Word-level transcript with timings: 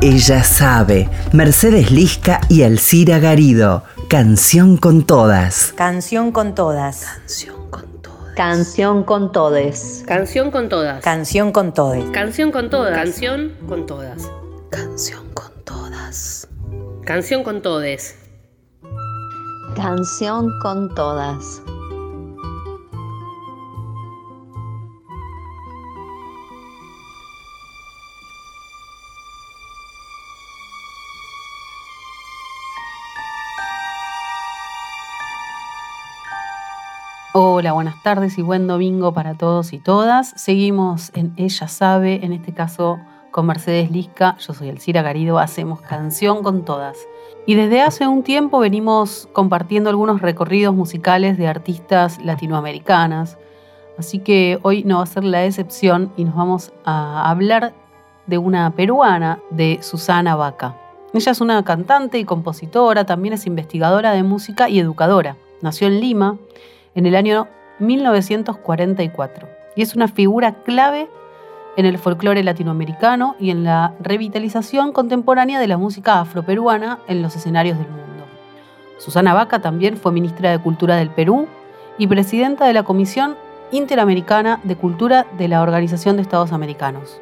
Ella 0.00 0.44
sabe. 0.44 1.08
Mercedes 1.32 1.90
Lisca 1.90 2.40
y 2.48 2.62
Alcira 2.62 3.18
Garido. 3.18 3.82
Canción 4.08 4.76
con 4.76 5.02
todas. 5.04 5.72
Canción 5.74 6.30
con 6.30 6.54
todas. 6.54 7.04
Canción 8.36 9.02
con 9.02 9.32
todes. 9.32 10.04
Canción 10.06 10.50
con 10.52 10.68
todas. 10.68 11.02
Canción 11.02 11.50
con 11.50 11.74
todes. 11.74 12.04
Canción 12.12 12.52
con 12.52 12.70
todas. 12.70 12.94
Canción 12.94 13.50
con 13.66 13.86
todas. 13.86 14.30
Canción 14.70 15.24
con 15.34 15.52
todas. 15.64 16.46
Canción 17.04 17.42
con 17.42 17.62
todes. 17.62 18.23
Canción 19.76 20.56
con 20.60 20.94
todas. 20.94 21.60
Hola, 37.32 37.72
buenas 37.72 38.00
tardes 38.04 38.38
y 38.38 38.42
buen 38.42 38.68
domingo 38.68 39.12
para 39.12 39.34
todos 39.34 39.72
y 39.72 39.80
todas. 39.80 40.32
Seguimos 40.36 41.10
en 41.14 41.32
Ella 41.36 41.66
Sabe, 41.66 42.24
en 42.24 42.32
este 42.32 42.54
caso 42.54 43.00
con 43.34 43.46
Mercedes 43.46 43.90
Lisca. 43.90 44.36
Yo 44.38 44.54
soy 44.54 44.68
Elcira 44.68 45.02
Garido, 45.02 45.40
hacemos 45.40 45.80
canción 45.80 46.44
con 46.44 46.64
todas. 46.64 46.96
Y 47.46 47.56
desde 47.56 47.82
hace 47.82 48.06
un 48.06 48.22
tiempo 48.22 48.60
venimos 48.60 49.28
compartiendo 49.32 49.90
algunos 49.90 50.22
recorridos 50.22 50.72
musicales 50.72 51.36
de 51.36 51.48
artistas 51.48 52.24
latinoamericanas. 52.24 53.36
Así 53.98 54.20
que 54.20 54.60
hoy 54.62 54.84
no 54.84 54.98
va 54.98 55.02
a 55.02 55.06
ser 55.06 55.24
la 55.24 55.44
excepción 55.44 56.12
y 56.16 56.22
nos 56.22 56.36
vamos 56.36 56.72
a 56.84 57.28
hablar 57.28 57.74
de 58.28 58.38
una 58.38 58.70
peruana, 58.70 59.40
de 59.50 59.80
Susana 59.82 60.36
Vaca. 60.36 60.76
Ella 61.12 61.32
es 61.32 61.40
una 61.40 61.64
cantante 61.64 62.20
y 62.20 62.24
compositora, 62.24 63.04
también 63.04 63.34
es 63.34 63.46
investigadora 63.46 64.12
de 64.12 64.22
música 64.22 64.68
y 64.68 64.78
educadora. 64.78 65.36
Nació 65.60 65.88
en 65.88 65.98
Lima 65.98 66.38
en 66.94 67.06
el 67.06 67.16
año 67.16 67.48
1944 67.80 69.48
y 69.74 69.82
es 69.82 69.96
una 69.96 70.06
figura 70.06 70.62
clave 70.62 71.08
en 71.76 71.86
el 71.86 71.98
folclore 71.98 72.42
latinoamericano 72.42 73.36
y 73.38 73.50
en 73.50 73.64
la 73.64 73.94
revitalización 74.00 74.92
contemporánea 74.92 75.58
de 75.60 75.68
la 75.68 75.78
música 75.78 76.20
afroperuana 76.20 76.98
en 77.08 77.22
los 77.22 77.36
escenarios 77.36 77.78
del 77.78 77.88
mundo. 77.88 78.04
Susana 78.98 79.34
Vaca 79.34 79.60
también 79.60 79.96
fue 79.96 80.12
ministra 80.12 80.50
de 80.50 80.58
Cultura 80.58 80.96
del 80.96 81.10
Perú 81.10 81.46
y 81.98 82.06
presidenta 82.06 82.66
de 82.66 82.72
la 82.72 82.84
Comisión 82.84 83.36
Interamericana 83.70 84.60
de 84.62 84.76
Cultura 84.76 85.26
de 85.36 85.48
la 85.48 85.62
Organización 85.62 86.16
de 86.16 86.22
Estados 86.22 86.52
Americanos. 86.52 87.20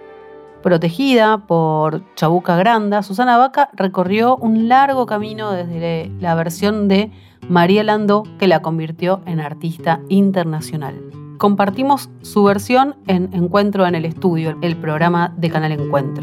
Protegida 0.63 1.39
por 1.39 2.03
Chabuca 2.15 2.57
Granda, 2.57 3.03
Susana 3.03 3.37
Vaca 3.37 3.71
recorrió 3.73 4.37
un 4.37 4.69
largo 4.69 5.07
camino 5.07 5.51
desde 5.51 6.13
la 6.21 6.35
versión 6.35 6.87
de 6.87 7.11
María 7.49 7.83
Landó 7.83 8.23
que 8.39 8.47
la 8.47 8.63
convirtió 8.63 9.23
en 9.27 9.41
artista 9.41 10.01
internacional. 10.09 11.22
Compartimos 11.43 12.09
su 12.21 12.45
versión 12.45 12.95
en 13.09 13.35
Encuentro 13.35 13.85
en 13.85 13.97
el 13.97 14.05
Estudio, 14.05 14.57
el 14.63 14.77
programa 14.77 15.35
de 15.37 15.51
Canal 15.51 15.73
Encuentro. 15.73 16.23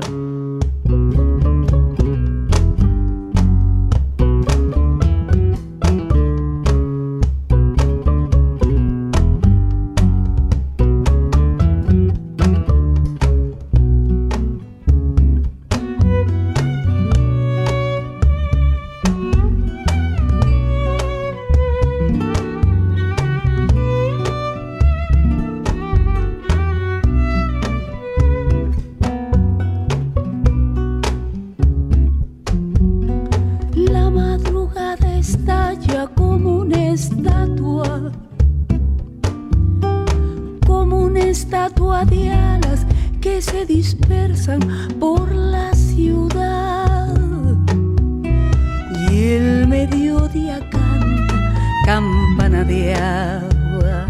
De 52.69 52.93
agua, 52.93 54.05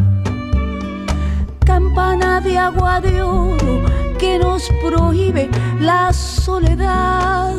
campana 1.65 2.41
de 2.41 2.57
agua 2.57 2.99
de 2.99 3.21
oro 3.21 3.85
que 4.19 4.37
nos 4.37 4.69
prohíbe 4.83 5.49
la 5.79 6.11
soledad 6.11 7.55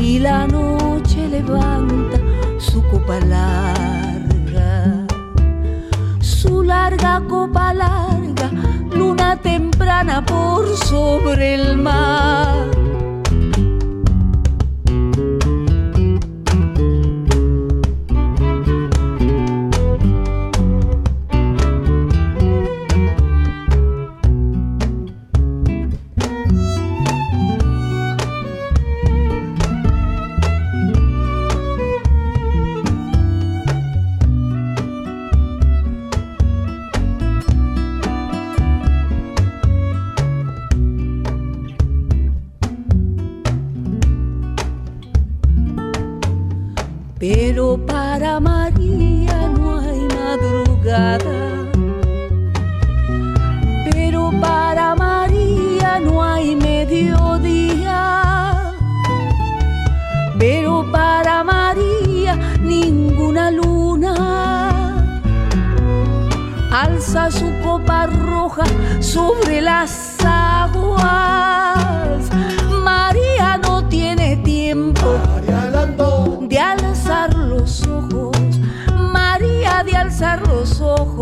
y 0.00 0.18
la 0.18 0.48
noche 0.48 1.28
levanta 1.28 2.18
su 2.58 2.82
copa 2.88 3.20
larga, 3.20 5.06
su 6.18 6.64
larga 6.64 7.22
copa 7.28 7.72
larga, 7.72 8.50
luna 8.92 9.36
temprana 9.36 10.26
por 10.26 10.76
sobre 10.76 11.54
el 11.54 11.76
mar. 11.76 12.66
Pero 53.92 54.32
para 54.40 54.94
María 54.94 56.00
no 56.00 56.22
hay 56.22 56.56
mediodía. 56.56 58.02
Pero 60.38 60.84
para 60.90 61.44
María 61.44 62.36
ninguna 62.60 63.50
luna 63.50 64.38
alza 66.70 67.30
su 67.30 67.50
copa 67.62 68.06
roja 68.06 68.64
sobre 69.00 69.60
las 69.60 70.07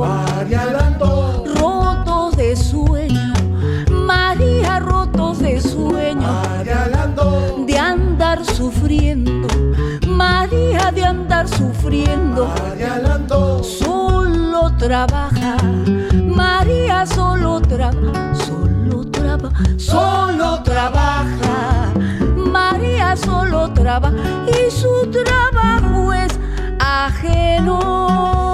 ojos, 0.02 1.60
rotos 1.60 2.36
de 2.36 2.56
sueño, 2.56 3.32
María 3.90 4.78
rotos 4.80 5.38
de 5.38 5.60
sueño, 5.60 6.42
de 7.66 7.78
andar 7.78 8.44
sufriendo, 8.44 9.48
María 10.06 10.90
de 10.92 11.04
andar 11.04 11.48
sufriendo, 11.48 12.52
solo 13.62 14.72
trabaja, 14.76 15.56
María 16.14 17.06
solo 17.06 17.60
trabaja, 17.60 18.34
solo 18.34 19.06
trabaja, 19.10 19.64
solo 19.76 20.62
trabaja. 20.62 21.92
María 22.36 23.14
solo 23.16 23.70
trabaja 23.72 24.16
y 24.48 24.70
su 24.70 25.10
trabajo 25.10 26.12
es 26.14 26.32
ajeno. 26.78 28.45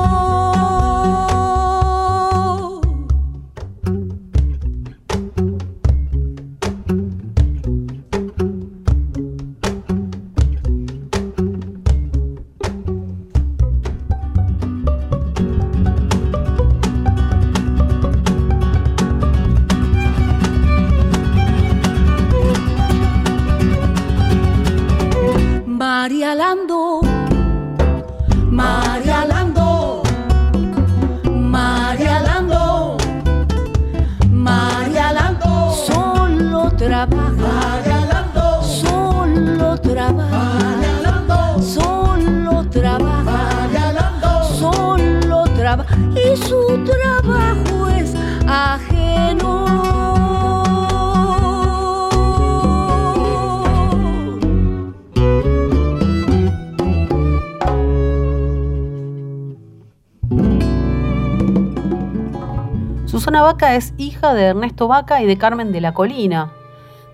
Vaca 63.52 63.76
es 63.76 63.92
hija 63.98 64.32
de 64.32 64.44
Ernesto 64.44 64.88
Vaca 64.88 65.20
y 65.20 65.26
de 65.26 65.36
Carmen 65.36 65.72
de 65.72 65.82
la 65.82 65.92
Colina. 65.92 66.54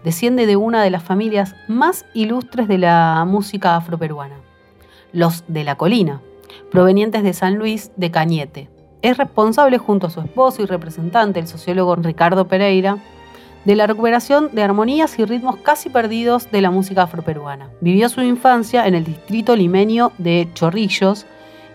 Desciende 0.05 0.46
de 0.46 0.55
una 0.55 0.85
de 0.85 0.90
las 0.90 1.02
familias 1.02 1.56
más 1.67 2.06
ilustres 2.14 2.69
de 2.69 2.79
la 2.79 3.25
música 3.26 3.75
afroperuana, 3.75 4.37
los 5.12 5.43
de 5.49 5.64
la 5.64 5.75
Colina, 5.75 6.20
provenientes 6.70 7.25
de 7.25 7.32
San 7.32 7.56
Luis 7.56 7.90
de 7.96 8.12
Cañete. 8.12 8.70
Es 9.02 9.17
responsable 9.17 9.79
junto 9.79 10.06
a 10.06 10.11
su 10.11 10.20
esposo 10.20 10.62
y 10.62 10.67
representante, 10.67 11.40
el 11.40 11.49
sociólogo 11.49 11.96
Ricardo 11.96 12.46
Pereira, 12.46 12.99
de 13.64 13.75
la 13.75 13.88
recuperación 13.88 14.50
de 14.52 14.62
armonías 14.62 15.19
y 15.19 15.25
ritmos 15.25 15.56
casi 15.56 15.90
perdidos 15.90 16.52
de 16.52 16.62
la 16.62 16.70
música 16.70 17.02
afroperuana. 17.02 17.69
Vivió 17.81 18.08
su 18.08 18.23
infancia 18.23 18.87
en 18.87 18.94
el 18.94 19.02
distrito 19.02 19.56
limeño 19.56 20.12
de 20.19 20.49
Chorrillos, 20.55 21.26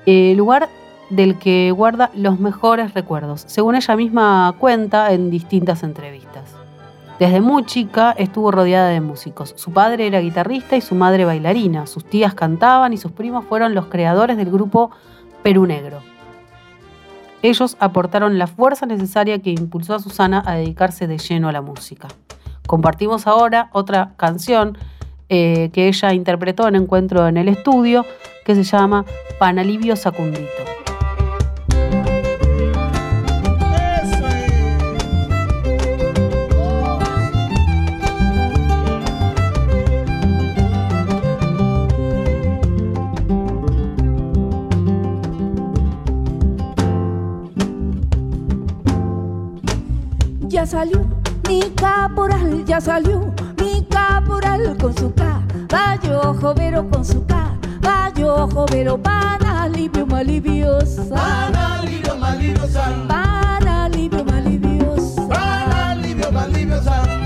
eh, 0.06 0.33
lugar 0.38 0.69
del 1.15 1.38
que 1.38 1.71
guarda 1.71 2.10
los 2.15 2.39
mejores 2.39 2.94
recuerdos, 2.94 3.44
según 3.48 3.75
ella 3.75 3.95
misma 3.95 4.56
cuenta 4.57 5.12
en 5.13 5.30
distintas 5.30 5.83
entrevistas. 5.83 6.44
Desde 7.19 7.42
muy 7.42 7.65
chica 7.65 8.13
estuvo 8.18 8.51
rodeada 8.51 8.89
de 8.89 9.00
músicos. 9.00 9.54
Su 9.56 9.71
padre 9.71 10.07
era 10.07 10.19
guitarrista 10.19 10.75
y 10.75 10.81
su 10.81 10.95
madre 10.95 11.25
bailarina. 11.25 11.86
Sus 11.86 12.04
tías 12.04 12.33
cantaban 12.33 12.92
y 12.92 12.98
sus 12.98 13.12
primos 13.12 13.45
fueron 13.45 13.75
los 13.75 13.86
creadores 13.86 14.36
del 14.36 14.51
grupo 14.51 14.89
Perú 15.44 15.68
Negro. 15.68 16.01
Ellos 17.44 17.77
aportaron 17.80 18.39
la 18.39 18.48
fuerza 18.48 18.86
necesaria 18.86 19.39
que 19.39 19.51
impulsó 19.51 19.95
a 19.95 20.00
Susana 20.00 20.42
a 20.45 20.56
dedicarse 20.56 21.07
de 21.07 21.18
lleno 21.18 21.50
a 21.50 21.51
la 21.51 21.62
música. 21.62 22.07
Compartimos 22.65 23.27
ahora 23.27 23.69
otra 23.74 24.13
canción 24.18 24.77
eh, 25.30 25.69
que 25.74 25.88
ella 25.88 26.13
interpretó 26.13 26.68
en 26.68 26.75
Encuentro 26.75 27.27
en 27.27 27.38
el 27.38 27.48
Estudio, 27.48 28.06
que 28.45 28.56
se 28.56 28.63
llama 28.63 29.06
Panalivio 29.39 29.95
Sacundito. 29.95 30.82
Ya 50.53 50.67
salió 50.67 51.03
mi 51.50 51.61
caporal, 51.71 52.63
ya 52.63 52.79
salió 52.79 53.33
mi 53.59 53.83
caporal 53.89 54.77
con 54.79 54.95
su 54.95 55.11
caballo 55.11 56.35
jovero 56.39 56.88
con 56.91 57.03
su 57.03 57.25
caballo 57.25 58.47
jovero 58.53 59.01
para 59.01 59.63
alivio 59.63 60.05
maliviosa. 60.05 61.09
Para 61.09 61.79
alivio 61.79 62.15
maliviosa. 62.17 63.07
Para 63.07 63.85
alivio 63.85 64.23
maliviosa. 64.23 65.27
Para 65.27 65.89
alivio 65.89 66.31
maliviosa. 66.31 67.22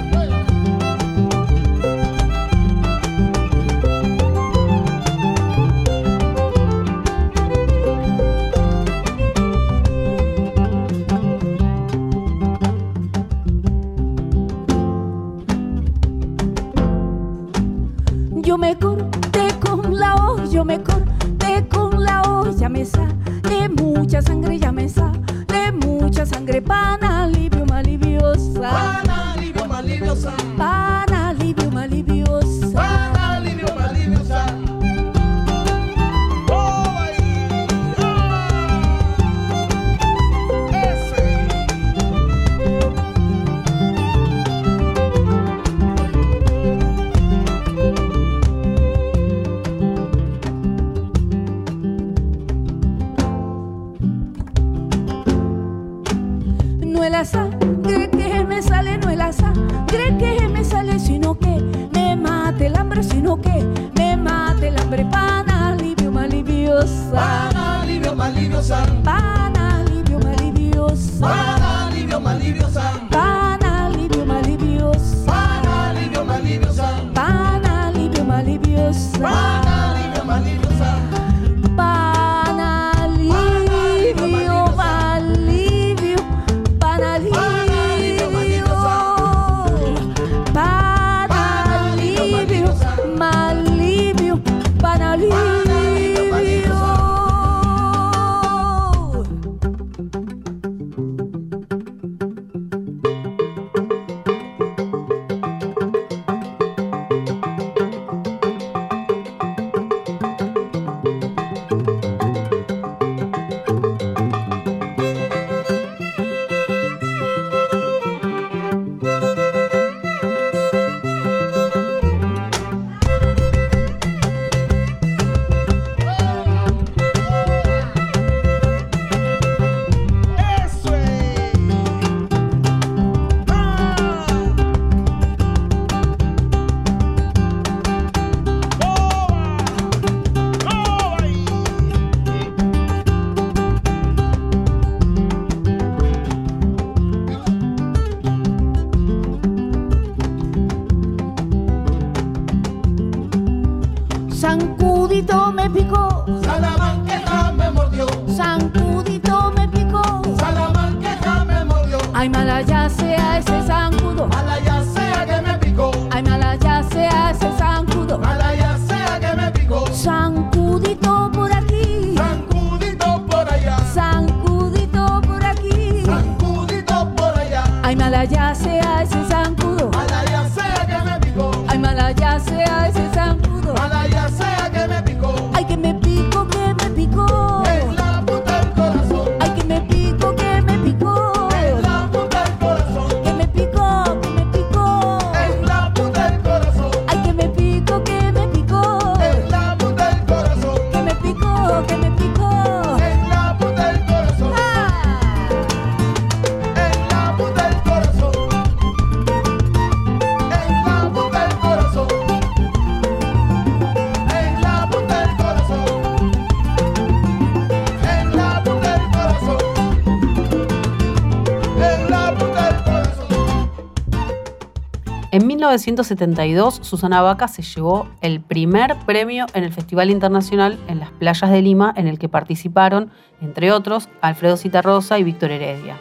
1972, 225.68 226.80
Susana 226.82 227.22
Vaca 227.22 227.48
se 227.48 227.62
llevó 227.62 228.08
el 228.22 228.42
primer 228.42 228.96
premio 229.06 229.46
en 229.54 229.64
el 229.64 229.74
Festival 229.74 230.10
Internacional 230.10 230.80
en 230.88 231.00
las 231.00 231.12
playas 231.12 231.52
de 231.52 231.62
Lima, 231.62 231.94
en 231.96 232.08
el 232.08 232.18
que 232.18 232.30
participaron, 232.30 233.12
entre 233.42 233.72
otros, 233.72 234.10
Alfredo 234.22 234.58
Citarrosa 234.58 235.20
y 235.20 235.24
Víctor 235.24 235.52
Heredia. 235.52 235.98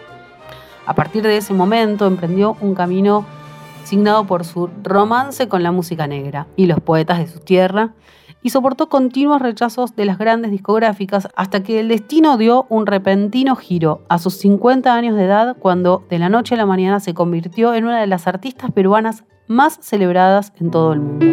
A 0.87 0.95
partir 0.95 1.23
de 1.23 1.37
ese 1.37 1.53
momento 1.53 2.07
emprendió 2.07 2.57
un 2.61 2.75
camino 2.75 3.27
signado 3.85 4.27
por 4.27 4.45
su 4.45 4.71
romance 4.83 5.49
con 5.49 5.63
la 5.63 5.73
música 5.73 6.07
negra 6.07 6.47
y 6.57 6.67
los 6.67 6.81
poetas 6.81 7.19
de 7.19 7.27
su 7.27 7.41
tierra, 7.41 7.93
y 8.43 8.51
soportó 8.51 8.89
continuos 8.89 9.43
rechazos 9.43 9.97
de 9.97 10.05
las 10.05 10.19
grandes 10.19 10.53
discográficas 10.53 11.29
hasta 11.35 11.65
que 11.65 11.81
el 11.81 11.89
destino 11.89 12.37
dio 12.37 12.67
un 12.69 12.87
repentino 12.87 13.57
giro 13.57 14.03
a 14.09 14.19
sus 14.19 14.35
50 14.35 14.95
años 14.95 15.17
de 15.17 15.25
edad 15.25 15.57
cuando 15.59 16.05
de 16.09 16.21
la 16.21 16.29
noche 16.29 16.55
a 16.55 16.59
la 16.59 16.67
mañana 16.67 17.01
se 17.01 17.13
convirtió 17.13 17.75
en 17.75 17.85
una 17.85 18.01
de 18.01 18.07
las 18.07 18.29
artistas 18.29 18.71
peruanas 18.71 19.25
más 19.49 19.79
celebradas 19.81 20.53
en 20.61 20.71
todo 20.71 20.93
el 20.93 21.01
mundo. 21.01 21.27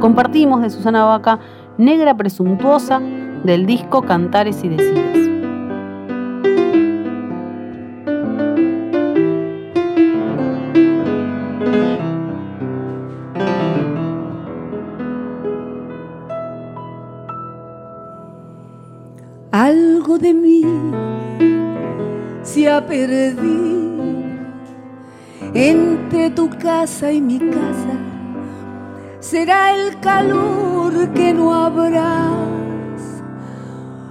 Compartimos 0.00 0.62
de 0.62 0.70
Susana 0.70 1.04
Vaca 1.04 1.38
Negra 1.78 2.16
Presuntuosa 2.16 3.00
del 3.44 3.66
disco 3.66 4.02
Cantares 4.02 4.62
y 4.64 4.68
Decidas. 4.68 5.16
Algo 19.52 20.18
de 20.18 20.34
mí 20.34 20.62
se 22.42 22.70
ha 22.70 22.86
perdido 22.86 23.75
entre 25.56 26.28
tu 26.30 26.50
casa 26.50 27.10
y 27.10 27.20
mi 27.20 27.38
casa. 27.38 27.96
Será 29.20 29.74
el 29.74 29.98
calor 30.00 31.08
que 31.14 31.32
no 31.32 31.54
habrás. 31.54 32.30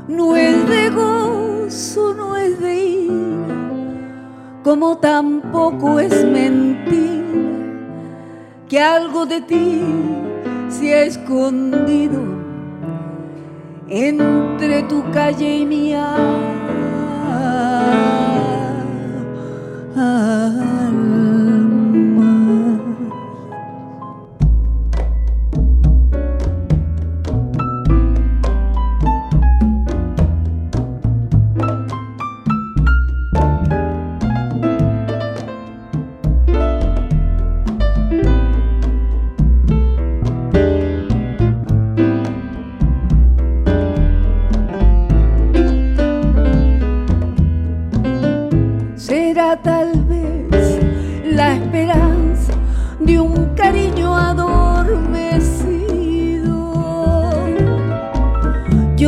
No 0.07 0.35
es 0.35 0.67
de 0.67 0.89
gozo, 0.89 2.13
no 2.15 2.35
es 2.35 2.59
de 2.59 2.85
ira, 2.85 3.69
como 4.63 4.97
tampoco 4.97 5.99
es 5.99 6.25
mentira 6.25 7.15
que 8.67 8.79
algo 8.79 9.25
de 9.25 9.41
ti 9.41 9.81
se 10.69 10.95
ha 10.95 11.03
escondido 11.03 12.21
entre 13.87 14.83
tu 14.83 15.03
calle 15.11 15.57
y 15.57 15.65
mi 15.65 15.93
alma. 15.93 16.55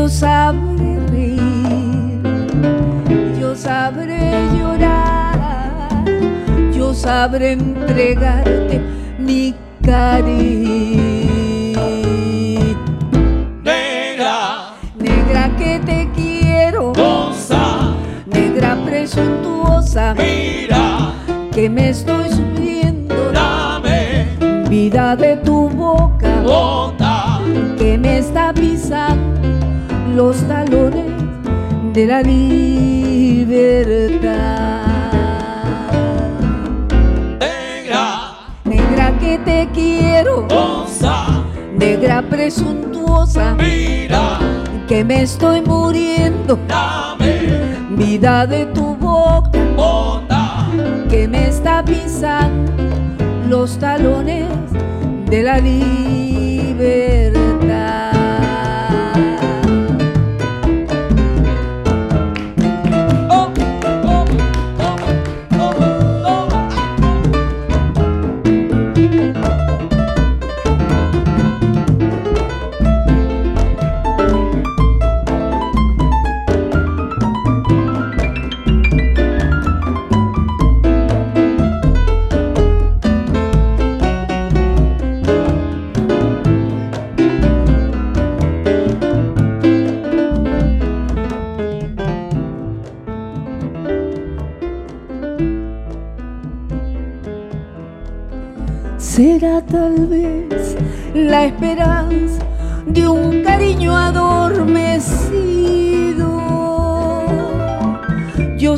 Yo 0.08 0.14
sabré 0.14 1.00
reír, 1.12 2.22
yo 3.42 3.54
sabré 3.54 4.32
llorar, 4.58 6.06
yo 6.74 6.94
sabré 6.94 7.52
entregarte 7.52 8.80
mi 9.20 9.54
cariño. 9.84 11.02
Negra, 13.66 14.76
Negra 14.98 15.52
que 15.58 15.80
te 15.86 16.10
quiero, 16.16 16.94
goza, 16.94 17.94
negra 18.28 18.78
presuntuosa. 18.86 20.14
mira, 20.14 21.12
que 21.52 21.70
me 21.70 21.90
estoy 21.90 22.30
subiendo. 22.30 23.34
Dame, 23.34 24.26
vida 24.70 25.18
de 25.18 25.36
tu 25.36 25.68
boca. 25.68 26.30
Bota, 26.46 26.97
los 30.18 30.38
talones 30.48 31.06
de 31.94 32.08
la 32.08 32.24
libertad. 32.24 33.52
Negra, 37.40 38.34
negra 38.64 39.16
que 39.20 39.38
te 39.38 39.70
quiero. 39.76 40.48
Goza, 40.50 41.44
negra 41.78 42.24
presuntuosa. 42.24 43.54
Mira, 43.60 44.40
que 44.88 45.04
me 45.06 45.22
estoy 45.22 45.62
muriendo. 45.62 46.58
Dame, 46.68 47.76
vida 47.92 48.48
de 48.48 48.66
tu 48.74 48.96
boca. 48.96 49.60
Bota, 49.76 50.66
que 51.12 51.28
me 51.28 51.50
está 51.50 51.86
pisando 51.86 52.72
los 53.48 53.78
talones 53.78 54.48
de 55.30 55.44
la 55.44 55.60
libertad. 55.60 56.58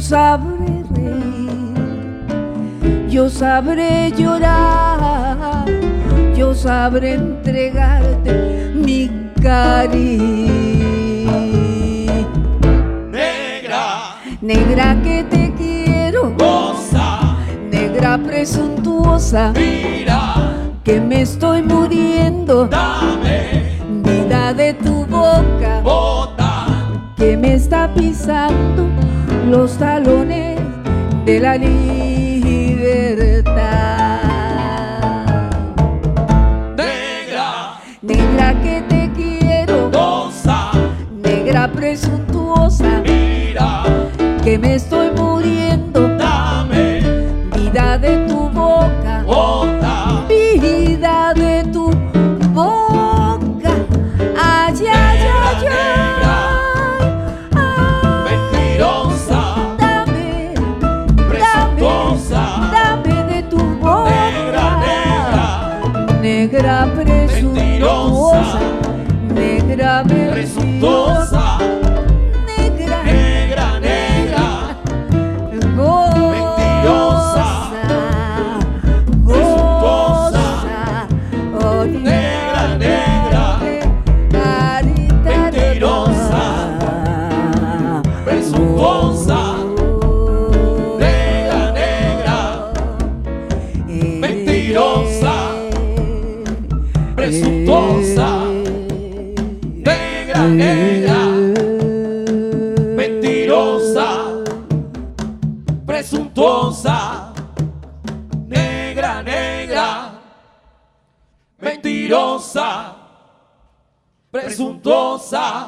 Sabré 0.10 0.84
reír, 0.96 1.78
yo 3.08 3.30
sabré 3.30 4.12
llorar, 4.18 5.68
yo 6.36 6.56
sabré 6.56 7.14
entregarte 7.14 8.72
mi 8.74 9.08
cari. 9.40 10.18
Negra, 13.12 14.16
Negra 14.42 14.98
que 15.04 15.24
te 15.26 15.54
quiero, 15.56 16.34
goza, 16.36 17.38
negra 17.70 18.18
presuntuosa, 18.18 19.54
mira, 19.56 20.56
que 20.84 21.00
me 21.00 21.22
estoy 21.22 21.62
muriendo. 21.62 22.66
dame, 22.66 23.69
los 29.50 29.78
talones 29.78 30.60
de 31.26 31.40
la 31.40 31.58
libertad. 31.58 31.80
negra, 36.78 37.80
Negra 38.02 38.54
que 38.62 38.82
te 38.88 39.12
quiero, 39.16 39.90
goza, 39.92 40.72
negra 41.24 41.68
presuntuosa, 41.72 43.02
mira, 43.04 43.84
que 44.44 44.58
me 44.60 44.76
estoy 44.76 45.10
muriendo. 45.18 46.08
dame, 46.18 47.02
Vida 47.56 47.98
de 47.98 48.18
tu 48.28 48.50
boca, 48.50 49.24
bota, 49.26 50.26
vida 50.30 50.99
negra, 108.48 109.22
negra, 109.22 110.12
mentirosa, 111.60 112.96
presuntuosa, 114.32 115.68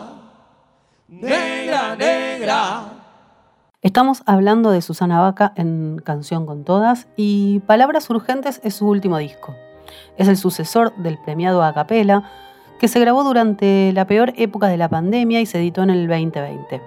negra, 1.09 1.97
negra. 1.97 2.83
Estamos 3.81 4.23
hablando 4.25 4.71
de 4.71 4.81
Susana 4.81 5.19
Vaca 5.19 5.51
en 5.57 5.99
Canción 6.05 6.45
con 6.45 6.63
Todas 6.63 7.09
y 7.17 7.59
Palabras 7.67 8.09
Urgentes 8.09 8.61
es 8.63 8.75
su 8.75 8.87
último 8.87 9.17
disco. 9.17 9.53
Es 10.17 10.29
el 10.29 10.37
sucesor 10.37 10.95
del 10.95 11.17
premiado 11.17 11.63
a 11.63 11.73
capela 11.73 12.23
que 12.79 12.87
se 12.87 13.01
grabó 13.01 13.25
durante 13.25 13.91
la 13.91 14.07
peor 14.07 14.31
época 14.37 14.67
de 14.67 14.77
la 14.77 14.87
pandemia 14.87 15.41
y 15.41 15.45
se 15.45 15.57
editó 15.57 15.83
en 15.83 15.89
el 15.89 16.07
2020. 16.07 16.81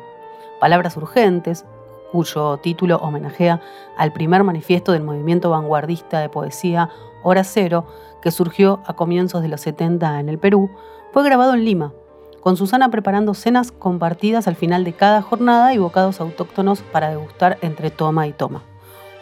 Palabras 0.59 0.97
Urgentes, 0.97 1.67
cuyo 2.15 2.59
título 2.59 2.99
homenajea 2.99 3.61
al 3.97 4.13
primer 4.13 4.45
manifiesto 4.45 4.93
del 4.93 5.03
movimiento 5.03 5.51
vanguardista 5.51 6.21
de 6.21 6.29
poesía 6.29 6.89
Hora 7.25 7.43
Cero, 7.43 7.87
que 8.23 8.31
surgió 8.31 8.83
a 8.87 8.95
comienzos 8.95 9.43
de 9.43 9.49
los 9.49 9.63
70 9.63 10.21
en 10.21 10.29
el 10.29 10.39
Perú, 10.39 10.71
fue 11.13 11.25
grabado 11.25 11.55
en 11.55 11.65
Lima, 11.65 11.93
con 12.41 12.57
Susana 12.57 12.89
preparando 12.89 13.35
cenas 13.35 13.73
compartidas 13.73 14.47
al 14.47 14.55
final 14.55 14.85
de 14.85 14.93
cada 14.93 15.23
jornada 15.23 15.75
y 15.75 15.79
bocados 15.79 16.21
autóctonos 16.21 16.83
para 16.83 17.11
degustar 17.11 17.59
entre 17.63 17.91
toma 17.91 18.29
y 18.29 18.33
toma. 18.33 18.63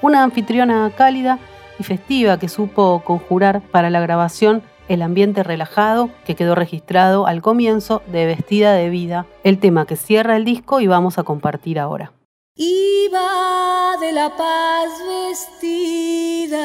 Una 0.02 0.22
anfitriona 0.22 0.92
cálida 0.94 1.38
y 1.78 1.84
festiva 1.84 2.38
que 2.38 2.50
supo 2.50 3.00
conjurar 3.06 3.62
para 3.70 3.88
la 3.88 4.00
grabación 4.00 4.62
el 4.88 5.00
ambiente 5.00 5.42
relajado 5.42 6.10
que 6.26 6.34
quedó 6.34 6.54
registrado 6.54 7.26
al 7.26 7.40
comienzo 7.40 8.02
de 8.12 8.26
Vestida 8.26 8.74
de 8.74 8.90
Vida, 8.90 9.24
el 9.44 9.60
tema 9.60 9.86
que 9.86 9.96
cierra 9.96 10.36
el 10.36 10.44
disco 10.44 10.80
y 10.80 10.88
vamos 10.88 11.16
a 11.16 11.22
compartir 11.22 11.78
ahora. 11.78 12.12
Iba 12.54 13.96
de 13.98 14.12
la 14.12 14.36
paz 14.36 14.90
vestida, 15.08 16.60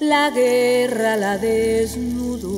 la 0.00 0.30
guerra 0.30 1.16
la 1.16 1.36
desnudó, 1.36 2.48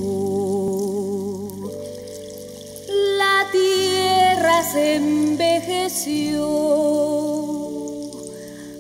la 3.19 3.51
tierra 3.51 4.63
se 4.63 4.95
envejeció, 4.95 6.47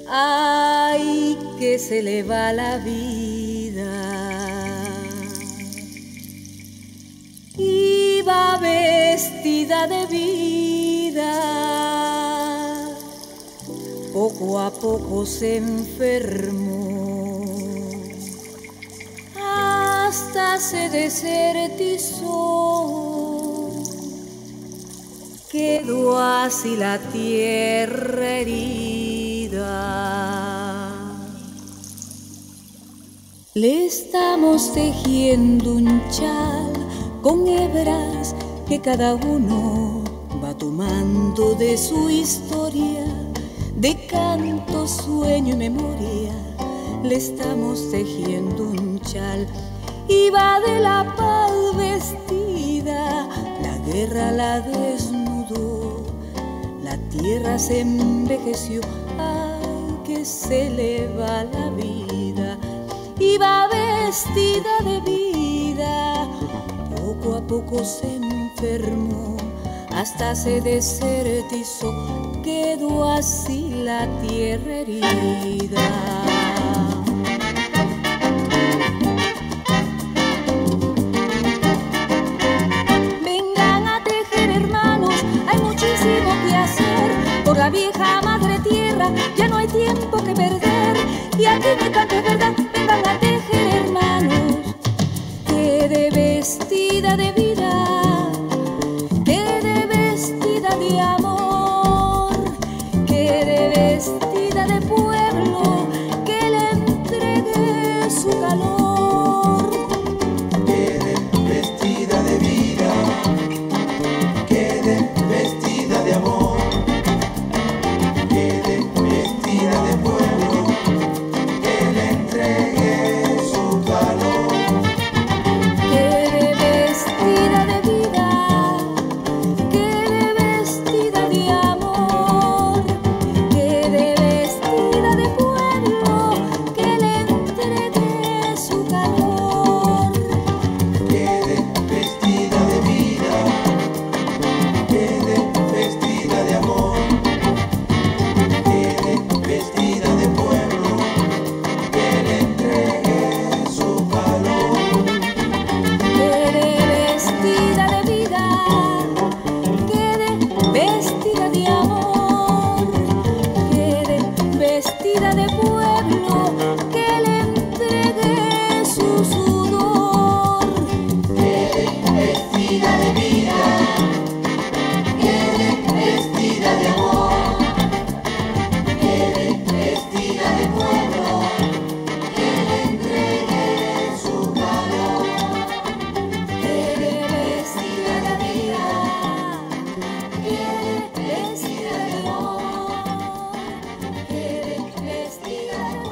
ay 0.06 1.36
que 1.58 1.80
se 1.80 2.00
le 2.00 2.22
va 2.22 2.52
la 2.52 2.78
vida. 2.78 3.53
Vestida 8.24 9.86
de 9.86 10.06
vida, 10.06 11.32
poco 14.12 14.58
a 14.58 14.70
poco 14.70 15.26
se 15.26 15.58
enfermó, 15.58 17.44
hasta 19.36 20.58
se 20.58 20.88
desertizó, 20.88 22.22
quedó 25.50 26.18
así 26.18 26.76
la 26.76 26.98
tierra 26.98 28.38
herida. 28.38 29.34
Le 33.54 33.86
estamos 33.86 34.72
tejiendo 34.72 35.74
un 35.74 36.02
chal 36.10 36.63
con 37.24 37.48
hebras 37.48 38.34
que 38.68 38.82
cada 38.82 39.14
uno 39.14 40.04
va 40.44 40.52
tomando 40.58 41.54
de 41.54 41.78
su 41.78 42.10
historia, 42.10 43.06
de 43.76 43.96
canto, 44.06 44.86
sueño 44.86 45.54
y 45.54 45.56
memoria. 45.56 46.34
Le 47.02 47.14
estamos 47.14 47.90
tejiendo 47.90 48.64
un 48.64 49.00
chal 49.00 49.46
y 50.06 50.28
va 50.28 50.60
de 50.60 50.80
la 50.80 51.14
paz 51.16 51.50
vestida, 51.74 53.26
la 53.62 53.78
guerra 53.90 54.30
la 54.30 54.60
desnudó, 54.60 56.04
la 56.82 56.98
tierra 57.08 57.58
se 57.58 57.80
envejeció, 57.80 58.82
ay 59.18 59.98
que 60.04 60.26
se 60.26 60.68
le 60.68 61.08
va 61.16 61.44
la 61.44 61.70
vida 61.70 62.58
y 63.18 63.38
va 63.38 63.66
vestida 63.68 64.78
de 64.84 65.00
vida. 65.00 66.13
A 67.32 67.40
poco 67.40 67.84
se 67.84 68.16
enfermó, 68.16 69.36
hasta 69.94 70.34
se 70.34 70.60
desertizó, 70.60 71.90
quedó 72.42 73.10
así 73.10 73.70
la 73.82 74.06
tierra 74.20 74.76
herida. 74.76 76.24
La 87.64 87.70
vieja 87.70 88.20
madre 88.20 88.58
tierra, 88.58 89.10
ya 89.38 89.48
no 89.48 89.56
hay 89.56 89.66
tiempo 89.66 90.18
que 90.22 90.34
perder 90.34 90.96
y 91.38 91.46
aquí 91.46 91.68
me 91.80 91.90
canto 91.90 92.23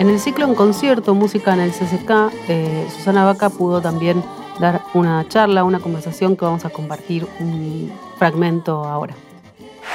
En 0.02 0.10
el 0.10 0.18
ciclo 0.18 0.46
en 0.46 0.56
concierto, 0.56 1.14
música 1.14 1.54
en 1.54 1.60
el 1.60 1.70
CCK, 1.70 2.32
eh, 2.48 2.88
Susana 2.92 3.24
Vaca 3.24 3.50
pudo 3.50 3.80
también 3.80 4.20
dar 4.58 4.82
una 4.94 5.24
charla, 5.28 5.62
una 5.62 5.78
conversación 5.78 6.36
que 6.36 6.44
vamos 6.44 6.64
a 6.64 6.70
compartir 6.70 7.24
un 7.38 7.88
fragmento 8.18 8.82
ahora. 8.82 9.14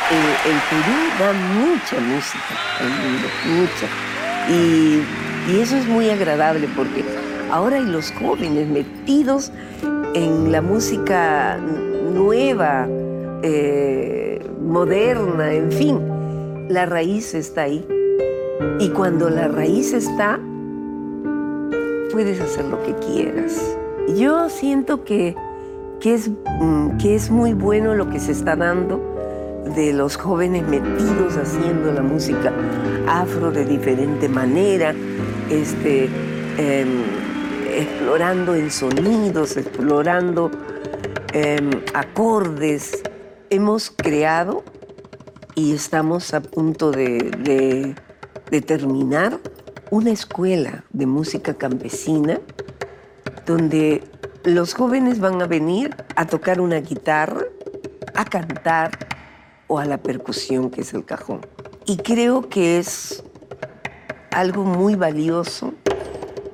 El, 0.09 0.55
Perú 0.69 0.95
da 1.19 1.33
mucha 1.33 1.99
música 1.99 2.55
al 2.79 2.89
mundo, 2.89 3.27
mucha. 3.47 3.87
Y, 4.49 5.51
y 5.51 5.59
eso 5.59 5.75
es 5.75 5.85
muy 5.85 6.09
agradable 6.09 6.69
porque 6.73 7.03
ahora 7.51 7.75
hay 7.75 7.85
los 7.85 8.09
jóvenes 8.13 8.65
metidos 8.65 9.51
en 10.13 10.53
la 10.53 10.61
música 10.61 11.57
nueva, 12.13 12.87
eh, 13.43 14.41
moderna, 14.61 15.51
en 15.51 15.69
fin. 15.69 15.99
La 16.69 16.85
raíz 16.85 17.33
está 17.33 17.63
ahí. 17.63 17.85
Y 18.79 18.89
cuando 18.89 19.29
la 19.29 19.47
raíz 19.47 19.93
está, 19.93 20.39
puedes 22.11 22.39
hacer 22.41 22.65
lo 22.65 22.81
que 22.83 22.93
quieras. 22.95 23.77
Yo 24.15 24.49
siento 24.49 25.03
que, 25.03 25.35
que, 25.99 26.13
es, 26.15 26.29
mm, 26.59 26.97
que 26.97 27.15
es 27.15 27.29
muy 27.29 27.53
bueno 27.53 27.93
lo 27.95 28.09
que 28.09 28.19
se 28.19 28.31
está 28.31 28.55
dando 28.55 28.99
de 29.75 29.91
los 29.93 30.15
jóvenes 30.15 30.65
metidos 30.67 31.35
haciendo 31.35 31.91
la 31.91 32.01
música 32.01 32.53
afro 33.07 33.51
de 33.51 33.65
diferente 33.65 34.29
manera, 34.29 34.93
este, 35.49 36.05
em, 36.57 36.87
explorando 37.75 38.55
en 38.55 38.71
sonidos, 38.71 39.57
explorando 39.57 40.49
em, 41.33 41.69
acordes. 41.93 43.03
Hemos 43.49 43.91
creado 43.91 44.63
y 45.55 45.73
estamos 45.73 46.33
a 46.33 46.41
punto 46.41 46.91
de, 46.91 47.31
de- 47.43 47.95
de 48.49 48.62
terminar 48.62 49.39
una 49.91 50.12
escuela 50.12 50.83
de 50.91 51.05
música 51.05 51.53
campesina 51.53 52.39
donde 53.45 54.03
los 54.43 54.73
jóvenes 54.73 55.19
van 55.19 55.41
a 55.41 55.47
venir 55.47 55.95
a 56.15 56.25
tocar 56.25 56.62
una 56.62 56.79
guitarra, 56.79 57.41
a 58.15 58.25
cantar 58.25 58.91
o 59.67 59.79
a 59.79 59.86
la 59.86 59.97
percusión, 59.97 60.69
que 60.69 60.81
es 60.81 60.93
el 60.93 61.05
cajón. 61.05 61.41
Y 61.86 61.97
creo 61.97 62.49
que 62.49 62.79
es 62.79 63.23
algo 64.31 64.63
muy 64.63 64.95
valioso 64.95 65.73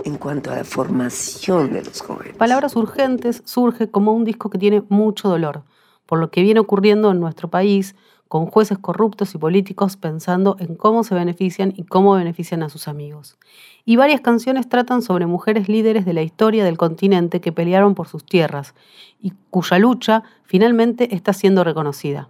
en 0.05 0.17
cuanto 0.17 0.51
a 0.51 0.55
la 0.57 0.63
formación 0.63 1.73
de 1.73 1.83
los 1.83 2.01
jóvenes. 2.01 2.35
Palabras 2.35 2.75
Urgentes 2.75 3.41
surge 3.45 3.89
como 3.89 4.13
un 4.13 4.25
disco 4.25 4.49
que 4.49 4.57
tiene 4.57 4.83
mucho 4.89 5.29
dolor, 5.29 5.63
por 6.05 6.19
lo 6.19 6.29
que 6.29 6.41
viene 6.41 6.59
ocurriendo 6.59 7.11
en 7.11 7.19
nuestro 7.19 7.49
país, 7.49 7.95
con 8.27 8.47
jueces 8.47 8.77
corruptos 8.77 9.35
y 9.35 9.37
políticos 9.37 9.97
pensando 9.97 10.55
en 10.59 10.75
cómo 10.75 11.03
se 11.03 11.15
benefician 11.15 11.73
y 11.75 11.83
cómo 11.83 12.13
benefician 12.13 12.63
a 12.63 12.69
sus 12.69 12.87
amigos. 12.87 13.37
Y 13.85 13.95
varias 13.95 14.21
canciones 14.21 14.67
tratan 14.67 15.01
sobre 15.01 15.27
mujeres 15.27 15.69
líderes 15.69 16.05
de 16.05 16.13
la 16.13 16.23
historia 16.23 16.65
del 16.65 16.77
continente 16.77 17.41
que 17.41 17.51
pelearon 17.51 17.95
por 17.95 18.07
sus 18.07 18.25
tierras 18.25 18.73
y 19.21 19.33
cuya 19.49 19.77
lucha 19.77 20.23
finalmente 20.43 21.15
está 21.15 21.33
siendo 21.33 21.63
reconocida. 21.63 22.27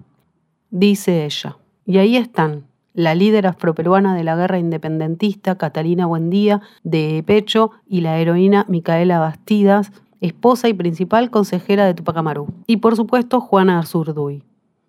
Dice 0.71 1.25
ella, 1.25 1.58
y 1.86 1.99
ahí 1.99 2.17
están, 2.17 2.65
la 2.93 3.15
líder 3.15 3.47
afroperuana 3.47 4.15
de 4.15 4.23
la 4.23 4.36
guerra 4.36 4.60
independentista, 4.60 5.58
Catalina 5.58 6.06
Buendía, 6.06 6.62
de 6.84 7.23
Pecho, 7.25 7.71
y 7.88 8.01
la 8.01 8.19
heroína 8.19 8.65
Micaela 8.67 9.19
Bastidas, 9.19 9.91
esposa 10.21 10.69
y 10.69 10.73
principal 10.73 11.29
consejera 11.32 11.86
de 11.86 11.93
Tupac 11.93 12.17
Amaru. 12.17 12.47
Y 12.67 12.77
por 12.77 12.95
supuesto, 12.95 13.41
Juana 13.41 13.79
Azurduy. 13.79 14.43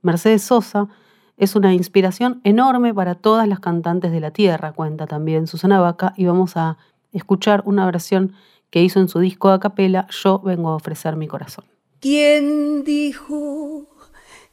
Mercedes 0.04 0.42
Sosa 0.42 0.88
es 1.36 1.56
una 1.56 1.74
inspiración 1.74 2.40
enorme 2.44 2.94
para 2.94 3.14
todas 3.14 3.48
las 3.48 3.58
cantantes 3.58 4.12
de 4.12 4.20
la 4.20 4.30
tierra, 4.30 4.72
cuenta 4.72 5.06
también 5.06 5.46
Susana 5.46 5.80
Vaca, 5.80 6.12
y 6.16 6.26
vamos 6.26 6.56
a 6.56 6.76
escuchar 7.12 7.62
una 7.64 7.86
versión 7.86 8.34
que 8.70 8.82
hizo 8.82 9.00
en 9.00 9.08
su 9.08 9.18
disco 9.18 9.48
a 9.48 9.58
capela, 9.58 10.06
Yo 10.10 10.40
vengo 10.40 10.68
a 10.68 10.76
ofrecer 10.76 11.16
mi 11.16 11.26
corazón. 11.26 11.64
¿Quién 12.00 12.84
dijo 12.84 13.88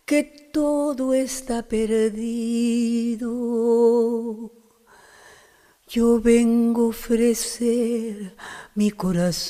que 0.05 0.23
todo 0.53 1.13
está 1.13 1.63
perdido? 1.63 3.29
Yo 5.87 6.21
vengo 6.21 6.85
a 6.85 6.87
ofrecer 6.87 8.37
mi 8.75 8.91
corazón. 8.91 9.49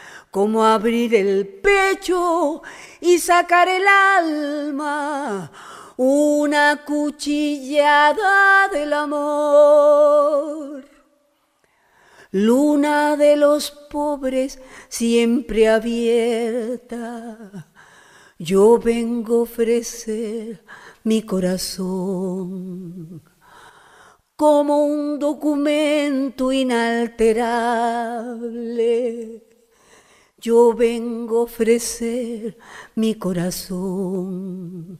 como 0.31 0.63
abrir 0.63 1.13
el 1.13 1.45
pecho 1.45 2.63
y 3.01 3.19
sacar 3.19 3.67
el 3.67 3.83
alma, 3.85 5.51
una 5.97 6.85
cuchillada 6.85 8.69
del 8.69 8.93
amor. 8.93 10.85
Luna 12.31 13.17
de 13.17 13.35
los 13.35 13.71
pobres 13.71 14.61
siempre 14.87 15.67
abierta. 15.67 17.67
Yo 18.39 18.79
vengo 18.79 19.39
a 19.39 19.41
ofrecer 19.41 20.63
mi 21.03 21.23
corazón 21.23 23.21
como 24.37 24.85
un 24.85 25.19
documento 25.19 26.53
inalterable. 26.53 29.50
Yo 30.41 30.73
vengo 30.73 31.37
a 31.37 31.43
ofrecer 31.43 32.57
mi 32.95 33.13
corazón 33.13 34.99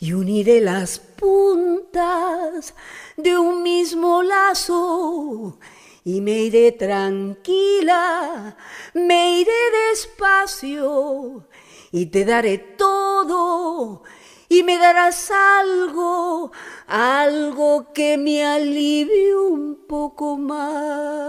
y 0.00 0.12
uniré 0.14 0.60
las 0.60 0.98
puntas 0.98 2.74
de 3.16 3.38
un 3.38 3.62
mismo 3.62 4.24
lazo 4.24 5.60
y 6.02 6.20
me 6.20 6.42
iré 6.42 6.72
tranquila, 6.72 8.56
me 8.94 9.42
iré 9.42 9.52
despacio 9.90 11.46
y 11.92 12.06
te 12.06 12.24
daré 12.24 12.58
todo 12.58 14.02
y 14.48 14.64
me 14.64 14.76
darás 14.76 15.30
algo, 15.30 16.50
algo 16.88 17.92
que 17.92 18.18
me 18.18 18.44
alivie 18.44 19.36
un 19.36 19.86
poco 19.86 20.36
más. 20.36 21.28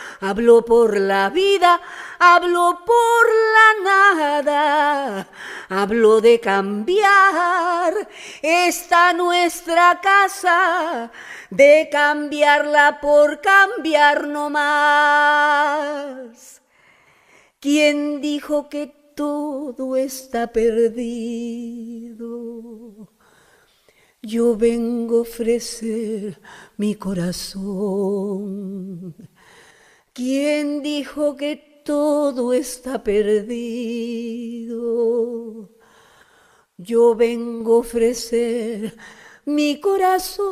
Hablo 0.23 0.63
por 0.63 0.99
la 0.99 1.31
vida, 1.31 1.81
hablo 2.19 2.79
por 2.85 3.25
la 3.55 3.73
nada. 3.83 5.27
Hablo 5.67 6.21
de 6.21 6.39
cambiar 6.39 8.07
esta 8.43 9.13
nuestra 9.13 9.99
casa, 9.99 11.11
de 11.49 11.89
cambiarla 11.91 13.01
por 13.01 13.41
cambiar 13.41 14.27
no 14.27 14.51
más. 14.51 15.81
¿Quién 17.59 18.21
dijo 18.21 18.69
que 18.69 18.93
todo 19.15 19.95
está 19.95 20.51
perdido? 20.51 22.21
Yo 24.21 24.55
vengo 24.55 25.17
a 25.17 25.21
ofrecer 25.21 26.39
mi 26.77 26.93
corazón. 26.93 27.55
¿Quién 30.13 30.83
dijo 30.83 31.37
que 31.37 31.83
todo 31.85 32.51
está 32.51 33.01
perdido? 33.01 34.69
Yo 36.77 37.15
vengo 37.15 37.75
a 37.75 37.79
ofrecer 37.79 38.97
mi 39.45 39.79
corazón. 39.79 40.45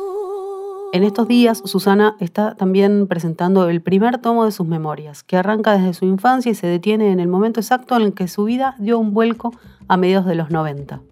En 0.94 1.04
estos 1.04 1.28
días, 1.28 1.60
Susana 1.66 2.16
está 2.20 2.54
también 2.54 3.06
presentando 3.06 3.68
el 3.68 3.82
primer 3.82 4.16
tomo 4.16 4.46
de 4.46 4.52
sus 4.52 4.66
memorias, 4.66 5.22
que 5.22 5.36
arranca 5.36 5.76
desde 5.76 5.92
su 5.92 6.06
infancia 6.06 6.50
y 6.50 6.54
se 6.54 6.66
detiene 6.66 7.12
en 7.12 7.20
el 7.20 7.28
momento 7.28 7.60
exacto 7.60 7.96
en 7.96 8.02
el 8.02 8.14
que 8.14 8.28
su 8.28 8.44
vida 8.44 8.76
dio 8.78 8.98
un 8.98 9.12
vuelco 9.12 9.52
a 9.88 9.98
mediados 9.98 10.24
de 10.24 10.36
los 10.36 10.50
90. 10.50 11.02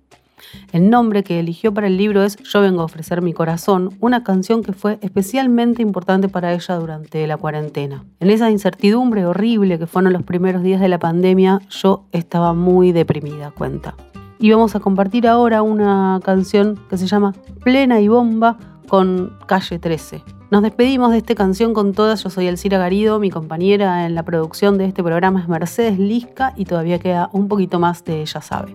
El 0.72 0.90
nombre 0.90 1.22
que 1.22 1.40
eligió 1.40 1.72
para 1.72 1.86
el 1.86 1.96
libro 1.96 2.22
es 2.22 2.36
Yo 2.36 2.60
vengo 2.60 2.82
a 2.82 2.84
ofrecer 2.84 3.22
mi 3.22 3.32
corazón, 3.32 3.96
una 4.00 4.22
canción 4.22 4.62
que 4.62 4.72
fue 4.72 4.98
especialmente 5.02 5.82
importante 5.82 6.28
para 6.28 6.52
ella 6.52 6.74
durante 6.76 7.26
la 7.26 7.36
cuarentena. 7.36 8.04
En 8.20 8.30
esa 8.30 8.50
incertidumbre 8.50 9.26
horrible 9.26 9.78
que 9.78 9.86
fueron 9.86 10.12
los 10.12 10.22
primeros 10.22 10.62
días 10.62 10.80
de 10.80 10.88
la 10.88 10.98
pandemia, 10.98 11.60
yo 11.70 12.04
estaba 12.12 12.54
muy 12.54 12.92
deprimida, 12.92 13.50
cuenta. 13.50 13.94
Y 14.38 14.50
vamos 14.50 14.76
a 14.76 14.80
compartir 14.80 15.26
ahora 15.26 15.62
una 15.62 16.20
canción 16.22 16.78
que 16.88 16.96
se 16.96 17.06
llama 17.06 17.34
Plena 17.64 18.00
y 18.00 18.08
Bomba 18.08 18.56
con 18.88 19.36
Calle 19.46 19.78
13. 19.78 20.22
Nos 20.50 20.62
despedimos 20.62 21.12
de 21.12 21.18
esta 21.18 21.34
canción 21.34 21.74
con 21.74 21.92
todas. 21.92 22.22
Yo 22.22 22.30
soy 22.30 22.46
Elcira 22.46 22.78
Garido, 22.78 23.20
mi 23.20 23.30
compañera 23.30 24.06
en 24.06 24.14
la 24.14 24.22
producción 24.22 24.78
de 24.78 24.86
este 24.86 25.02
programa 25.02 25.40
es 25.42 25.48
Mercedes 25.48 25.98
Lisca 25.98 26.54
y 26.56 26.64
todavía 26.64 26.98
queda 26.98 27.28
un 27.32 27.48
poquito 27.48 27.78
más 27.78 28.02
de 28.04 28.22
Ella 28.22 28.40
Sabe. 28.40 28.74